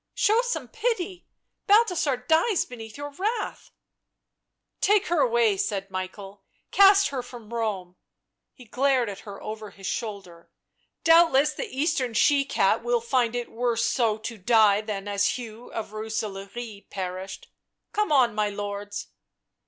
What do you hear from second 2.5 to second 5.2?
beneath your wrath ""Take her